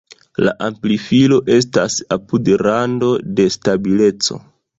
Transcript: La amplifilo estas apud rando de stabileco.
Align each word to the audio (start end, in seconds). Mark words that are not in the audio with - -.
La 0.45 0.51
amplifilo 0.67 1.37
estas 1.57 1.99
apud 2.17 2.49
rando 2.65 3.11
de 3.41 3.47
stabileco. 3.59 4.41